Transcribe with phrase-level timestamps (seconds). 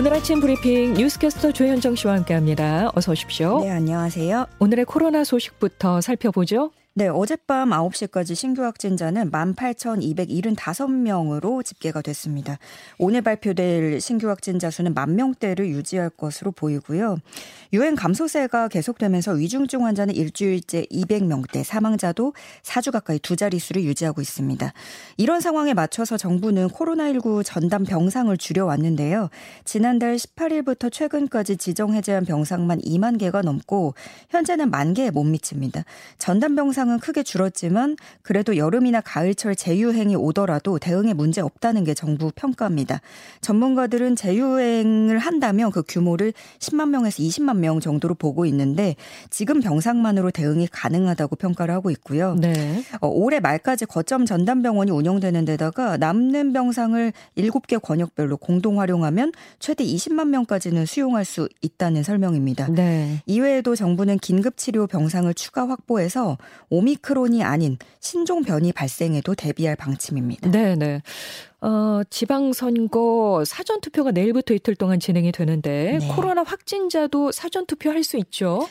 [0.00, 2.90] 오늘 아침 브리핑 뉴스캐스터 조현정 씨와 함께합니다.
[2.94, 3.60] 어서 오십시오.
[3.60, 4.46] 네, 안녕하세요.
[4.58, 6.70] 오늘의 코로나 소식부터 살펴보죠.
[7.00, 12.58] 네, 어젯밤 9시까지 신규 확진자는 18,275명으로 집계가 됐습니다.
[12.98, 17.16] 오늘 발표될 신규 확진자 수는 만 명대를 유지할 것으로 보이고요.
[17.72, 24.70] 유행 감소세가 계속되면서 위중증 환자는 일주일째 200명대, 사망자도 4주 가까이 두 자릿수를 유지하고 있습니다.
[25.16, 29.30] 이런 상황에 맞춰서 정부는 코로나19 전담 병상을 줄여왔는데요.
[29.64, 33.94] 지난달 18일부터 최근까지 지정 해제한 병상만 2만 개가 넘고
[34.28, 35.86] 현재는 만 개에 못 미칩니다.
[36.18, 42.32] 전담 병상 상은 크게 줄었지만 그래도 여름이나 가을철 재유행이 오더라도 대응에 문제 없다는 게 정부
[42.34, 43.00] 평가입니다.
[43.40, 48.96] 전문가들은 재유행을 한다면 그 규모를 10만 명에서 20만 명 정도로 보고 있는데
[49.30, 52.34] 지금 병상만으로 대응이 가능하다고 평가를 하고 있고요.
[52.34, 52.82] 네.
[53.00, 59.30] 어, 올해 말까지 거점 전담병원이 운영되는 데다가 남는 병상을 7개 권역별로 공동 활용하면
[59.60, 62.66] 최대 20만 명까지는 수용할 수 있다는 설명입니다.
[62.72, 63.22] 네.
[63.26, 66.36] 이외에도 정부는 긴급치료 병상을 추가 확보해서
[66.70, 70.50] 오미크론이 아닌 신종 변이 발생에도 대비할 방침입니다.
[70.50, 71.02] 네, 네.
[71.62, 76.08] 어, 지방선거 사전투표가 내일부터 이틀 동안 진행이 되는데 네.
[76.08, 78.66] 코로나 확진자도 사전투표 할 수 있죠?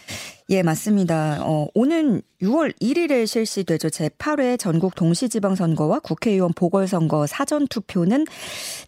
[0.52, 1.38] 예, 맞습니다.
[1.42, 3.90] 어, 오는 6월 1일에 실시되죠.
[3.90, 8.26] 제8회 전국 동시지방선거와 국회의원 보궐선거 사전투표는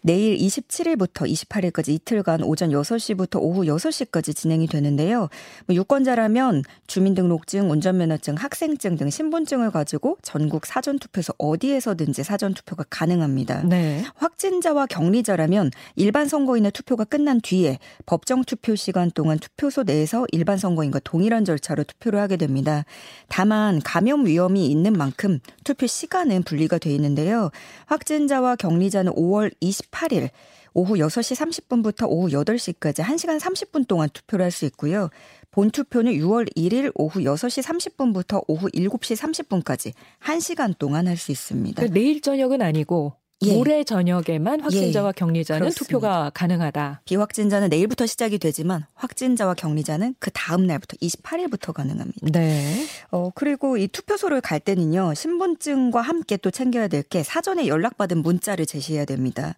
[0.02, 5.28] 내일 27일부터 28일까지 이틀간 오전 6시부터 오후 6시까지 진행이 되는데요.
[5.66, 13.62] 뭐 유권자라면 주민등록증, 운전면허증, 학생증 등 신분증을 가지고 전국 사전투표소 어디에서든지 사전투표가 가능합니다.
[13.68, 13.91] 네.
[14.14, 21.00] 확진자와 격리자라면 일반 선거인의 투표가 끝난 뒤에 법정 투표 시간 동안 투표소 내에서 일반 선거인과
[21.04, 22.84] 동일한 절차로 투표를 하게 됩니다.
[23.28, 27.50] 다만 감염 위험이 있는 만큼 투표 시간은 분리가 돼 있는데요.
[27.86, 30.30] 확진자와 격리자는 5월 28일
[30.74, 35.10] 오후 6시 30분부터 오후 8시까지 1시간 30분 동안 투표를 할 수 있고요.
[35.50, 39.16] 본 투표는 6월 1일 오후 6시 30분부터 오후 7시
[39.62, 39.92] 30분까지
[40.22, 41.76] 1시간 동안 할 수 있습니다.
[41.76, 43.12] 그러니까 내일 저녁은 아니고
[43.44, 43.54] 예.
[43.54, 45.12] 모레 저녁에만 확진자와 예.
[45.14, 45.84] 격리자는 그렇습니다.
[45.84, 47.02] 투표가 가능하다.
[47.04, 52.26] 비확진자는 내일부터 시작이 되지만 확진자와 격리자는 그 다음 날부터 28일부터 가능합니다.
[52.32, 52.86] 네.
[53.10, 58.64] 어 그리고 이 투표소를 갈 때는요 신분증과 함께 또 챙겨야 될 게 사전에 연락받은 문자를
[58.64, 59.56] 제시해야 됩니다.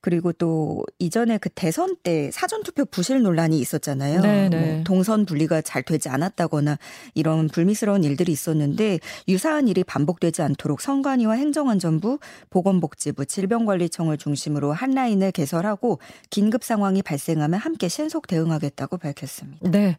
[0.00, 4.20] 그리고 또 이전에 그 대선 때 사전 투표 부실 논란이 있었잖아요.
[4.20, 4.58] 네, 네.
[4.74, 6.78] 뭐 동선 분리가 잘 되지 않았다거나
[7.14, 12.18] 이런 불미스러운 일들이 있었는데 유사한 일이 반복되지 않도록 선관위와 행정안전부,
[12.50, 15.98] 보건복지 기재부 질병관리청을 중심으로 한라인을 개설하고
[16.30, 19.70] 긴급 상황이 발생하면 함께 신속 대응하겠다고 밝혔습니다.
[19.70, 19.98] 네.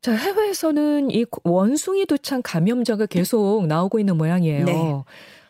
[0.00, 4.64] 자, 해외에서는 이 원숭이 두창 감염자가 계속 나오고 있는 모양이에요.
[4.64, 5.02] 네.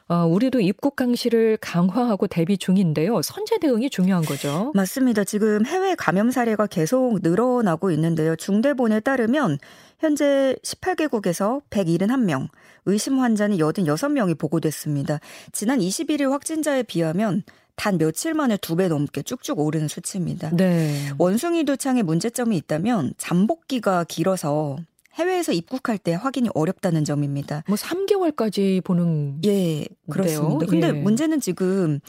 [0.08, 3.22] 어, 우리도 입국 강시를 강화하고 대비 중인데요.
[3.22, 4.70] 선제 대응이 중요한 거죠.
[4.74, 5.24] 맞습니다.
[5.24, 8.36] 지금 해외 감염 사례가 계속 늘어나고 있는데요.
[8.36, 9.58] 중대본에 따르면
[9.98, 12.48] 현재 18개국에서 171명,
[12.84, 15.20] 의심 환자는 86명이 보고됐습니다.
[15.52, 17.42] 지난 21일 확진자에 비하면
[17.76, 20.50] 단 며칠 만에 두 배 넘게 쭉쭉 오르는 수치입니다.
[20.56, 21.10] 네.
[21.18, 24.76] 원숭이 도창에 문제점이 있다면 잠복기가 길어서
[25.14, 27.64] 해외에서 입국할 때 확인이 어렵다는 점입니다.
[27.66, 30.66] 뭐 3개월까지 보는 예, 그렇습니다.
[30.66, 30.92] 근데 예.
[30.92, 32.00] 문제는 지금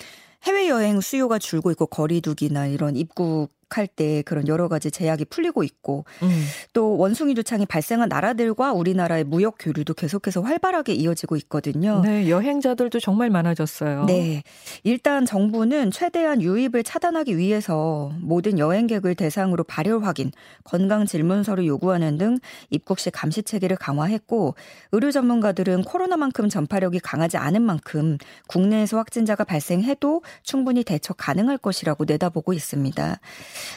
[0.43, 6.45] 해외여행 수요가 줄고 있고 거리두기나 이런 입국 할때 그런 여러 가지 제약이 풀리고 있고 음.
[6.73, 12.01] 또 원숭이 두창이 발생한 나라들과 우리나라의 무역 교류도 계속해서 활발하게 이어지고 있거든요.
[12.01, 14.05] 네, 여행자들도 정말 많아졌어요.
[14.05, 14.43] 네.
[14.83, 20.31] 일단 정부는 최대한 유입을 차단하기 위해서 모든 여행객을 대상으로 발열 확인,
[20.63, 22.39] 건강 질문서를 요구하는 등
[22.69, 24.55] 입국 시 감시 체계를 강화했고
[24.91, 28.17] 의료 전문가들은 코로나만큼 전파력이 강하지 않은 만큼
[28.47, 33.19] 국내에서 확진자가 발생해도 충분히 대처 가능할 것이라고 내다보고 있습니다.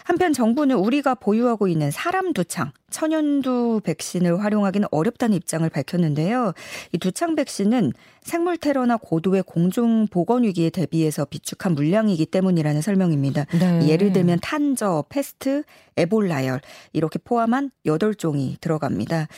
[0.05, 6.53] 한편 정부는 우리가 보유하고 있는 사람 두창, 천연두 백신을 활용하기는 어렵다는 입장을 밝혔는데요.
[6.93, 7.93] 이 두창 백신은
[8.23, 13.47] 생물 테러나 고도의 공중 보건 위기에 대비해서 비축한 물량이기 때문이라는 설명입니다.
[13.59, 13.89] 네.
[13.89, 15.63] 예를 들면 탄저, 패스트,
[15.97, 16.61] 에볼라열
[16.93, 19.29] 이렇게 포함한 8종이 들어갑니다.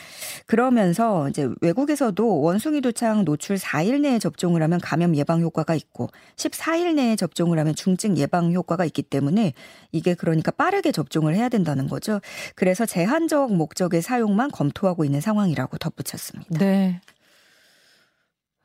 [0.45, 6.95] 그러면서 이제 외국에서도 원숭이 두창 노출 4일 내에 접종을 하면 감염 예방 효과가 있고 14일
[6.95, 9.53] 내에 접종을 하면 중증 예방 효과가 있기 때문에
[9.91, 12.19] 이게 그러니까 빠르게 접종을 해야 된다는 거죠.
[12.55, 16.59] 그래서 제한적 목적의 사용만 검토하고 있는 상황이라고 덧붙였습니다.
[16.59, 17.01] 네.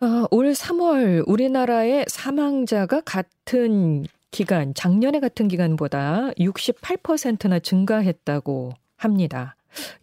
[0.00, 9.56] 어, 올 3월 우리나라의 사망자가 같은 기간, 작년에 같은 기간보다 68%나 증가했다고 합니다.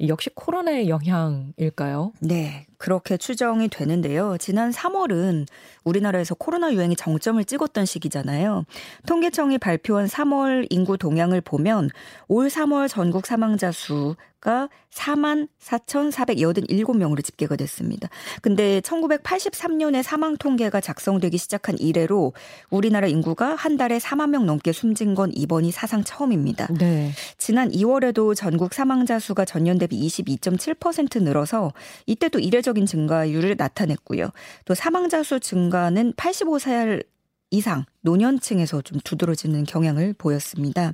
[0.07, 2.13] 역시 코로나의 영향일까요?
[2.19, 4.37] 네, 그렇게 추정이 되는데요.
[4.37, 5.47] 지난 3월은
[5.83, 8.65] 우리나라에서 코로나 유행이 정점을 찍었던 시기잖아요.
[9.07, 11.89] 통계청이 발표한 3월 인구 동향을 보면
[12.27, 18.09] 올 3월 전국 사망자 수가 4만 4,487명으로 집계가 됐습니다.
[18.41, 22.33] 근데 1983년에 사망 통계가 작성되기 시작한 이래로
[22.69, 26.67] 우리나라 인구가 한 달에 4만 명 넘게 숨진 건 이번이 사상 처음입니다.
[26.77, 27.11] 네.
[27.37, 31.71] 지난 2월에도 전국 사망자 수가 전년 대비 22.7% 늘어서
[32.05, 34.29] 이때도 이례적인 증가율을 나타냈고요.
[34.65, 37.03] 또 사망자 수 증가는 85살
[37.51, 40.93] 이상 노년층에서 좀 두드러지는 경향을 보였습니다.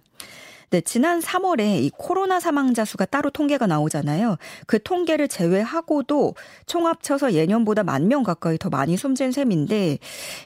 [0.72, 4.38] 네, 지난 3월에 이 코로나 사망자 수가 따로 통계가 나오잖아요.
[4.68, 6.34] 그 통계를 제외하고도
[6.66, 10.00] 총 합쳐서 예년보다 만 명 가까이 더 많이 숨진 셈인데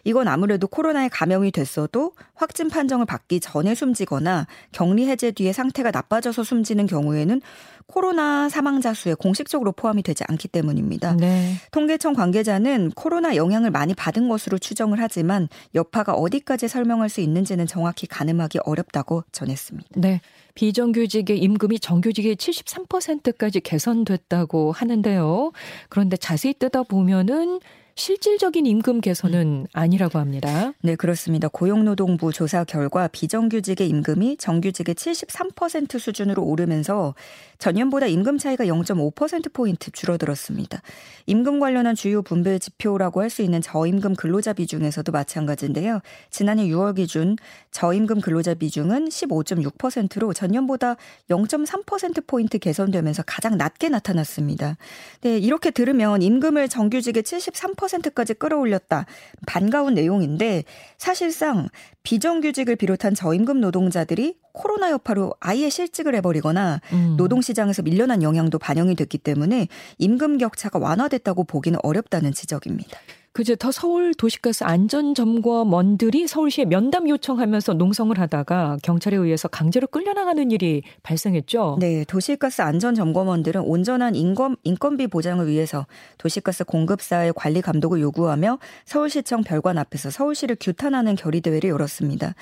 [0.04, 6.44] 이건 아무래도 코로나에 감염이 됐어도 확진 판정을 받기 전에 숨지거나 격리 해제 뒤에 상태가 나빠져서
[6.44, 7.42] 숨지는 경우에는
[7.88, 11.16] 코로나 사망자 수에 공식적으로 포함이 되지 않기 때문입니다.
[11.16, 11.54] 네.
[11.72, 18.08] 통계청 관계자는 코로나 영향을 많이 받은 것으로 추정을 하지만 여파가 어디까지 설명할 수 있는지는 정확히
[18.08, 19.90] 가늠하기 어렵다고 전했습니다.
[19.96, 20.22] 네.
[20.56, 25.52] 비정규직의 임금이 정규직의 73%까지 개선됐다고 하는데요.
[25.90, 27.60] 그런데 자세히 뜯어 보면은
[27.98, 30.74] 실질적인 임금 개선은 아니라고 합니다.
[30.82, 31.48] 네, 그렇습니다.
[31.48, 37.16] 고용노동부 조사 결과 비정규직의 임금이 정규직의 73% 수준으로 오르면서
[37.58, 40.82] 전년보다 임금 차이가 0.5%포인트 줄어들었습니다.
[41.26, 46.00] 임금 관련한 주요 분배 지표라고 할 수 있는 저임금 근로자 비중에서도 마찬가지인데요.
[46.30, 47.38] 지난해 6월 기준
[47.72, 50.96] 저임금 근로자 비중은 15.6%로 전년보다
[51.30, 54.78] 0.3%포인트 개선되면서 가장 낮게 나타났습니다.
[55.22, 59.06] 네, 이렇게 들으면 임금을 정규직의 73% 까지 끌어올렸다.
[59.46, 60.64] 반가운 내용인데
[60.98, 61.70] 사실상
[62.04, 67.16] 비정규직을 비롯한 저임금 노동자들이 코로나 여파로 아예 실직을 해버리거나 음.
[67.18, 69.68] 노동시장에서 밀려난 영향도 반영이 됐기 때문에
[69.98, 72.98] 임금 격차가 완화됐다고 보기는 어렵다는 지적입니다.
[73.36, 80.84] 그제 더 서울 도시가스 안전점검원들이 서울시에 면담 요청하면서 농성을 하다가 경찰에 의해서 강제로 끌려나가는 일이
[81.04, 81.76] 발생했죠.
[81.82, 85.86] 네, 도시가스 안전점검원들은 온전한 인건, 인건비 보장을 위해서
[86.18, 92.36] 도시가스 공급사의 관리 감독을 요구하며 서울시청 별관 앞에서 서울시를 규탄하는 결의대회를 열었습니다.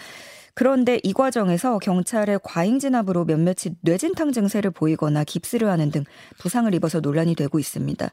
[0.55, 6.03] 그런데 이 과정에서 경찰의 과잉 진압으로 몇몇이 뇌진탕 증세를 보이거나 깁스를 하는 등
[6.37, 8.11] 부상을 입어서 논란이 되고 있습니다.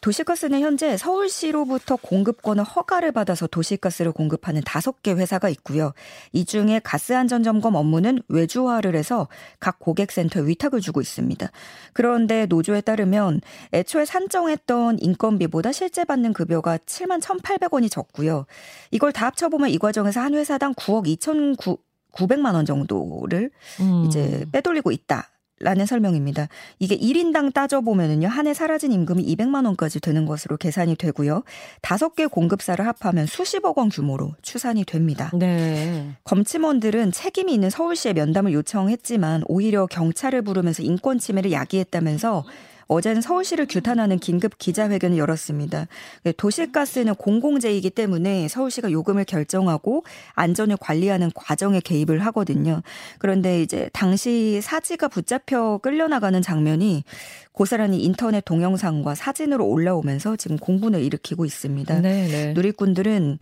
[0.00, 5.92] 도시가스는 현재 서울시로부터 공급권을 허가를 받아서 도시가스를 공급하는 다섯 개 회사가 있고요.
[6.32, 9.28] 이 중에 가스 안전 점검 업무는 외주화를 해서
[9.60, 11.48] 각 고객센터에 위탁을 주고 있습니다.
[11.92, 13.40] 그런데 노조에 따르면
[13.72, 18.46] 애초에 산정했던 인건비보다 실제 받는 급여가 7만 1,800원이 적고요.
[18.90, 21.75] 이걸 다 합쳐보면 이 과정에서 한 회사당 9억 2천
[22.16, 24.04] 900만 원 정도를 음.
[24.06, 25.30] 이제 빼돌리고 있다.
[25.58, 26.48] 라는 설명입니다.
[26.78, 31.44] 이게 1인당 따져보면은요, 한 해 사라진 임금이 200만 원까지 되는 것으로 계산이 되고요.
[31.80, 35.30] 다섯 개 공급사를 합하면 수십억 원 규모로 추산이 됩니다.
[35.32, 36.10] 네.
[36.24, 42.44] 검침원들은 책임이 있는 서울시에 면담을 요청했지만 오히려 경찰을 부르면서 인권 침해를 야기했다면서
[42.88, 45.86] 어제는 서울시를 규탄하는 긴급 기자회견을 열었습니다.
[46.22, 50.04] 네, 도시가스는 공공재이기 때문에 서울시가 요금을 결정하고
[50.34, 52.82] 안전을 관리하는 과정에 개입을 하거든요.
[53.18, 57.04] 그런데 이제 당시 사지가 붙잡혀 끌려나가는 장면이
[57.52, 62.00] 고스란히 인터넷 동영상과 사진으로 올라오면서 지금 공분을 일으키고 있습니다.
[62.00, 62.28] 네네.
[62.28, 62.52] 네.
[62.52, 63.38] 누리꾼들은 뭐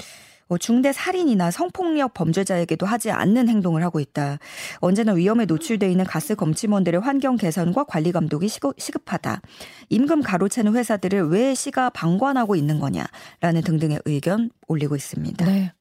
[0.61, 4.39] 중대 살인이나 성폭력 범죄자에게도 하지 않는 행동을 하고 있다.
[4.79, 9.41] 언제나 위험에 노출돼 있는 가스 검침원들의 환경 개선과 관리 감독이 시급하다.
[9.89, 15.45] 임금 가로채는 회사들을 왜 시가 방관하고 있는 거냐라는 등등의 의견 올리고 있습니다.
[15.45, 15.73] 네.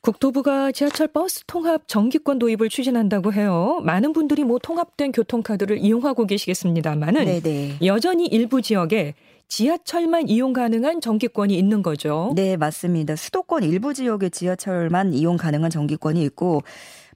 [0.00, 3.80] 국토부가 지하철 버스 통합 정기권 도입을 추진한다고 해요.
[3.82, 7.42] 많은 분들이 뭐 통합된 교통카드를 이용하고 계시겠습니다만은.
[7.84, 9.14] 여전히 일부 지역에
[9.48, 12.32] 지하철만 이용 가능한 정기권이 있는 거죠.
[12.34, 13.16] 네, 맞습니다.
[13.16, 16.62] 수도권 일부 지역의 지하철만 이용 가능한 정기권이 있고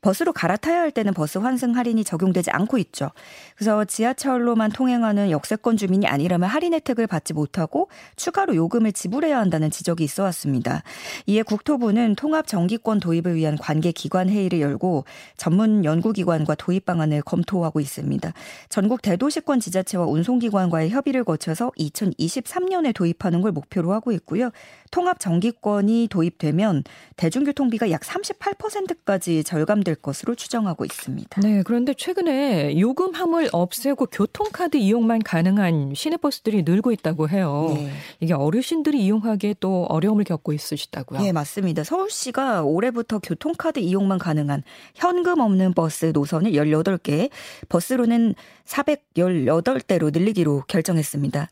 [0.00, 3.10] 버스로 갈아타야 할 때는 버스 환승 할인이 적용되지 않고 있죠.
[3.54, 10.04] 그래서 지하철로만 통행하는 역세권 주민이 아니라면 할인 혜택을 받지 못하고 추가로 요금을 지불해야 한다는 지적이
[10.04, 10.82] 있어 왔습니다.
[11.26, 15.04] 이에 국토부는 통합 정기권 도입을 위한 관계 기관 회의를 열고
[15.36, 18.32] 전문 연구기관과 도입 방안을 검토하고 있습니다.
[18.70, 24.50] 전국 대도시권 지자체와 운송기관과의 협의를 거쳐서 2023년에 도입하는 걸 목표로 하고 있고요.
[24.90, 26.84] 통합 정기권이 도입되면
[27.16, 31.40] 대중교통비가 약 38%까지 절감될 될 것으로 추정하고 있습니다.
[31.40, 37.72] 네, 그런데 최근에 요금함을 없애고 교통카드 이용만 가능한 시내버스들이 늘고 있다고 해요.
[37.74, 37.90] 네.
[38.20, 41.20] 이게 어르신들이 이용하기에 또 어려움을 겪고 있으시다고요?
[41.20, 41.82] 네, 맞습니다.
[41.82, 44.62] 서울시가 올해부터 교통카드 이용만 가능한
[44.94, 47.30] 현금 없는 버스 노선을 18개,
[47.68, 51.48] 버스로는 418대로 늘리기로 결정했습니다.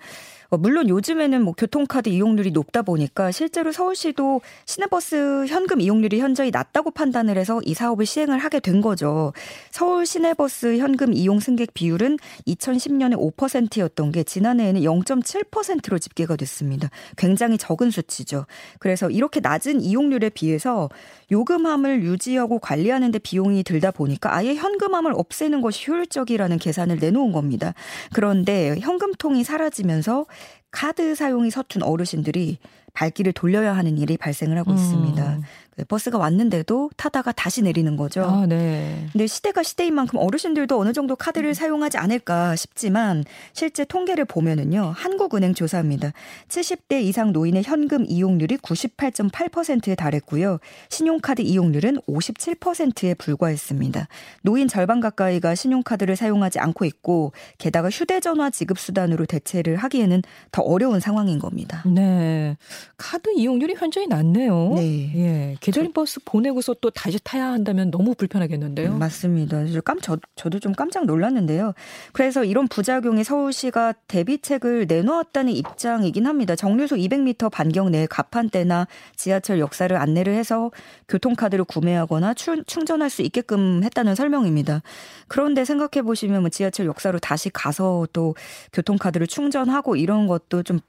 [0.50, 6.90] 어, 물론 요즘에는 뭐 교통카드 이용률이 높다 보니까 실제로 서울시도 시내버스 현금 이용률이 현저히 낮다고
[6.90, 9.34] 판단을 해서 이 사업을 시행을 하게 된 거죠.
[9.70, 16.88] 서울 시내버스 현금 이용 승객 비율은 2010년에 5%였던 게 지난해에는 0.7%로 집계가 됐습니다.
[17.18, 18.46] 굉장히 적은 수치죠.
[18.78, 20.88] 그래서 이렇게 낮은 이용률에 비해서
[21.30, 27.74] 요금함을 유지하고 관리하는 데 비용이 들다 보니까 아예 현금함을 없애는 것이 효율적이라는 계산을 내놓은 겁니다.
[28.14, 30.24] 그런데 현금통이 사라지면서
[30.70, 32.58] 카드 사용이 서툰 어르신들이
[32.92, 34.76] 발길을 돌려야 하는 일이 발생을 하고 음.
[34.76, 35.38] 있습니다.
[35.78, 38.24] 그 버스가 왔는데도 타다가 다시 내리는 거죠.
[38.24, 39.06] 아, 네.
[39.12, 41.54] 근데 시대가 시대인 만큼 어르신들도 어느 정도 카드를 음.
[41.54, 44.92] 사용하지 않을까 싶지만 실제 통계를 보면은요.
[44.96, 46.12] 한국은행 조사입니다.
[46.48, 50.58] 70대 이상 노인의 현금 이용률이 98.8%에 달했고요.
[50.88, 54.08] 신용카드 이용률은 57%에 불과했습니다.
[54.42, 60.98] 노인 절반 가까이가 신용카드를 사용하지 않고 있고 게다가 휴대전화 지급 수단으로 대체를 하기에는 더 어려운
[60.98, 61.84] 상황인 겁니다.
[61.86, 62.56] 네.
[62.96, 64.72] 카드 이용률이 현저히 낮네요.
[64.74, 65.12] 네.
[65.14, 65.56] 예.
[65.68, 68.92] 계절인 버스 보내고서 또 다시 타야 한다면 너무 불편하겠는데요.
[68.92, 69.64] 음, 맞습니다.
[69.84, 71.74] 깜, 저, 저도 좀 깜짝 놀랐는데요.
[72.12, 76.56] 그래서 이런 부작용에 서울시가 대비책을 내놓았다는 입장이긴 합니다.
[76.56, 80.70] 정류소 200m 반경 내에 가판대나 지하철 역사를 안내를 해서
[81.08, 84.80] 교통카드를 구매하거나 충, 충전할 수 있게끔 했다는 설명입니다.
[85.28, 88.34] 그런데 생각해 보시면 뭐 지하철 역사로 다시 가서 또
[88.72, 90.80] 교통카드를 충전하고 이런 것도 좀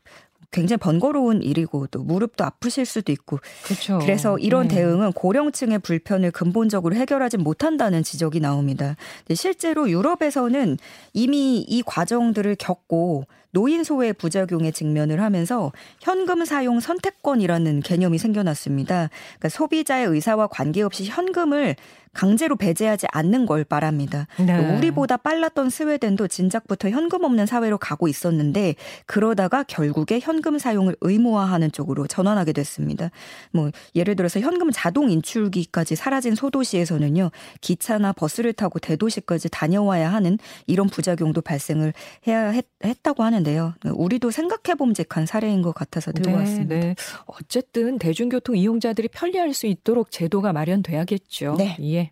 [0.52, 4.00] 굉장히 번거로운 일이고 또 무릎도 아프실 수도 있고 그렇죠.
[4.00, 4.76] 그래서 이런 네.
[4.76, 8.96] 대응은 고령층의 불편을 근본적으로 해결하지 못한다는 지적이 나옵니다.
[9.34, 10.78] 실제로 유럽에서는
[11.14, 19.10] 이미 이 과정들을 겪고 노인 소외 부작용에 직면을 하면서 현금 사용 선택권이라는 개념이 생겨났습니다.
[19.38, 21.76] 그러니까 소비자의 의사와 관계없이 현금을
[22.14, 24.28] 강제로 배제하지 않는 걸 말합니다.
[24.38, 24.78] 네.
[24.78, 28.76] 우리보다 빨랐던 스웨덴도 진작부터 현금 없는 사회로 가고 있었는데
[29.06, 33.12] 그러다가 결국에 현금 사용을 의무화하는 쪽으로 전환하게 됐습니다.
[33.52, 40.38] 뭐 예를 들어서 현금 자동 인출기까지 사라진 소도시에서는요 기차나 버스를 타고 대도시까지 다녀와야 하는
[40.68, 41.94] 이런 부작용도 발생을
[42.28, 42.66] 해야 했,
[43.02, 43.76] 다고 하는데요.
[43.86, 46.76] 우리도 생각해봄직한 사례인 것 같아서 들고 네, 왔습니다.
[46.76, 46.96] 네.
[47.26, 51.56] 어쨌든 대중교통 이용자들이 편리할 수 있도록 제도가 마련돼야겠죠.
[51.58, 51.78] 네.
[51.82, 52.09] 예.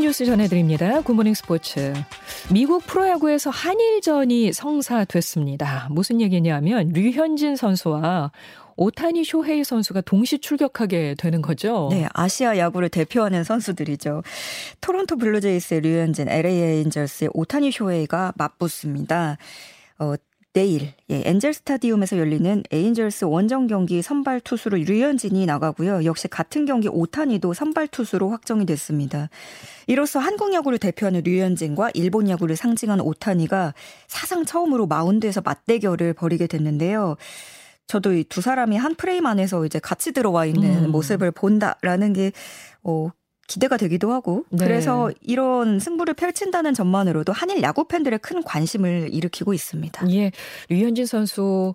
[0.00, 1.00] 뉴스 전해드립니다.
[1.00, 1.92] 굿모닝 스포츠.
[2.52, 5.88] 미국 프로야구에서 한일전이 성사됐습니다.
[5.90, 8.30] 무슨 얘기냐면 류현진 선수와
[8.76, 11.88] 오타니 쇼헤이 선수가 동시 출격하게 되는 거죠.
[11.90, 14.22] 네, 아시아 야구를 대표하는 선수들이죠.
[14.80, 19.36] 토론토 블루제이스의 류현진, LA 에인절스의 오타니 쇼헤이가 맞붙습니다.
[19.98, 20.14] 어,
[20.58, 26.04] 내일 예, 엔젤 스타디움에서 열리는 에인절스 원정 경기 선발 투수로 류현진이 나가고요.
[26.04, 29.30] 역시 같은 경기 오타니도 선발 투수로 확정이 됐습니다.
[29.86, 33.72] 이로써 한국 야구를 대표하는 류현진과 일본 야구를 상징하는 오타니가
[34.08, 37.16] 사상 처음으로 마운드에서 맞대결을 벌이게 됐는데요.
[37.86, 40.90] 저도 이 두 사람이 한 프레임 안에서 이제 같이 들어와 있는 음.
[40.90, 42.32] 모습을 본다라는 게
[42.82, 43.10] 어,
[43.48, 44.64] 기대가 되기도 하고 네.
[44.64, 50.08] 그래서 이런 승부를 펼친다는 점만으로도 한일 야구 팬들의 큰 관심을 일으키고 있습니다.
[50.12, 50.30] 예,
[50.68, 51.74] 류현진 선수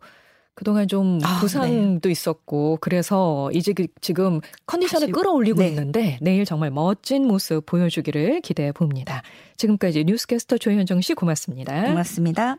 [0.55, 2.11] 그동안 좀 아, 부상도 네.
[2.11, 5.67] 있었고 그래서 이제 그 지금 컨디션을 끌어올리고 네.
[5.69, 9.23] 있는데 내일 정말 멋진 모습 보여주기를 기대해 봅니다.
[9.57, 11.85] 지금까지 뉴스캐스터 조현정 씨 고맙습니다.
[11.85, 12.57] 고맙습니다.